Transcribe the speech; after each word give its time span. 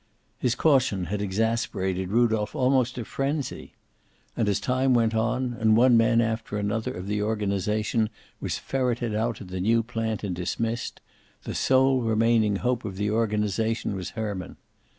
His 0.39 0.55
caution 0.55 1.05
had 1.13 1.21
exasperated 1.21 2.09
Rudolph 2.09 2.55
almost 2.55 2.95
to 2.95 3.05
frenzy. 3.05 3.75
And 4.35 4.49
as 4.49 4.59
time 4.59 4.95
went 4.95 5.13
on, 5.13 5.55
and 5.59 5.77
one 5.77 5.95
man 5.95 6.21
after 6.21 6.57
another 6.57 6.91
of 6.91 7.05
the 7.05 7.21
organization 7.21 8.09
was 8.39 8.57
ferreted 8.57 9.13
out 9.13 9.41
at 9.41 9.49
the 9.49 9.61
new 9.61 9.83
plant 9.83 10.23
and 10.23 10.35
dismissed, 10.35 11.01
the 11.43 11.53
sole 11.53 12.01
remaining 12.01 12.55
hope 12.55 12.83
of 12.83 12.95
the 12.97 13.11
organization 13.11 13.95
was 13.95 14.09
Herman. 14.17 14.57